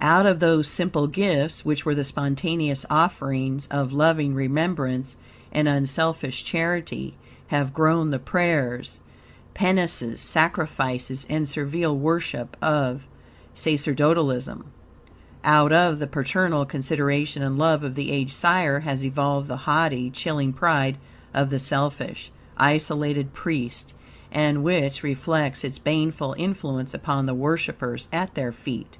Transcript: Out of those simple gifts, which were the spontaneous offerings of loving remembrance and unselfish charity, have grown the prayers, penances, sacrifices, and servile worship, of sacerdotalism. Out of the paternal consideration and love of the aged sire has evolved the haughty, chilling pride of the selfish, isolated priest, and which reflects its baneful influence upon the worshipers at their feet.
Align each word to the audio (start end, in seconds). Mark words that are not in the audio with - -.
Out 0.00 0.26
of 0.26 0.38
those 0.38 0.68
simple 0.68 1.08
gifts, 1.08 1.64
which 1.64 1.84
were 1.84 1.92
the 1.96 2.04
spontaneous 2.04 2.86
offerings 2.88 3.66
of 3.66 3.92
loving 3.92 4.32
remembrance 4.32 5.16
and 5.50 5.66
unselfish 5.66 6.44
charity, 6.44 7.16
have 7.48 7.74
grown 7.74 8.12
the 8.12 8.20
prayers, 8.20 9.00
penances, 9.54 10.20
sacrifices, 10.20 11.26
and 11.28 11.48
servile 11.48 11.98
worship, 11.98 12.56
of 12.62 13.08
sacerdotalism. 13.54 14.66
Out 15.42 15.72
of 15.72 15.98
the 15.98 16.06
paternal 16.06 16.64
consideration 16.64 17.42
and 17.42 17.58
love 17.58 17.82
of 17.82 17.96
the 17.96 18.12
aged 18.12 18.34
sire 18.34 18.78
has 18.78 19.04
evolved 19.04 19.48
the 19.48 19.56
haughty, 19.66 20.10
chilling 20.12 20.52
pride 20.52 20.96
of 21.34 21.50
the 21.50 21.58
selfish, 21.58 22.30
isolated 22.56 23.32
priest, 23.32 23.94
and 24.30 24.62
which 24.62 25.02
reflects 25.02 25.64
its 25.64 25.80
baneful 25.80 26.36
influence 26.38 26.94
upon 26.94 27.26
the 27.26 27.34
worshipers 27.34 28.06
at 28.12 28.36
their 28.36 28.52
feet. 28.52 28.98